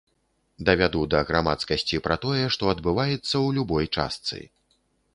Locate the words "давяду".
0.69-1.01